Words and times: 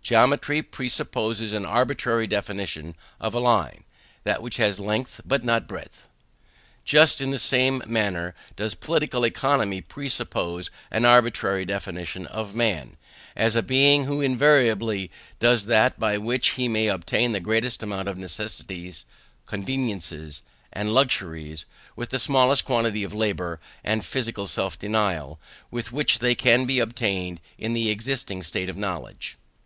Geometry 0.00 0.62
presupposes 0.62 1.52
an 1.52 1.66
arbitrary 1.66 2.26
definition 2.26 2.94
of 3.20 3.34
a 3.34 3.38
line, 3.38 3.84
"that 4.22 4.40
which 4.40 4.56
has 4.56 4.80
length 4.80 5.20
but 5.26 5.44
not 5.44 5.68
breadth." 5.68 6.08
Just 6.86 7.20
in 7.20 7.30
the 7.32 7.38
same 7.38 7.82
manner 7.86 8.34
does 8.56 8.74
Political 8.74 9.24
Economy 9.26 9.82
presuppose 9.82 10.70
an 10.90 11.04
arbitrary 11.04 11.66
definition 11.66 12.24
of 12.24 12.54
man, 12.54 12.96
as 13.36 13.56
a 13.56 13.62
being 13.62 14.04
who 14.04 14.22
invariably 14.22 15.10
does 15.38 15.66
that 15.66 16.00
by 16.00 16.16
which 16.16 16.52
he 16.52 16.66
may 16.66 16.86
obtain 16.86 17.32
the 17.32 17.38
greatest 17.38 17.82
amount 17.82 18.08
of 18.08 18.16
necessaries, 18.16 19.04
conveniences, 19.44 20.40
and 20.72 20.94
luxuries, 20.94 21.66
with 21.94 22.08
the 22.08 22.18
smallest 22.18 22.64
quantity 22.64 23.04
of 23.04 23.12
labour 23.12 23.60
and 23.84 24.02
physical 24.02 24.46
self 24.46 24.78
denial 24.78 25.38
with 25.70 25.92
which 25.92 26.20
they 26.20 26.34
can 26.34 26.64
be 26.64 26.78
obtained 26.78 27.38
in 27.58 27.74
the 27.74 27.90
existing 27.90 28.42
state 28.42 28.70
of 28.70 28.78
knowledge. 28.78 29.36